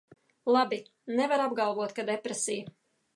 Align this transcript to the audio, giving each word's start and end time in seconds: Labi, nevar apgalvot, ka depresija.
Labi, 0.53 0.79
nevar 1.19 1.43
apgalvot, 1.43 1.93
ka 1.99 2.07
depresija. 2.09 2.73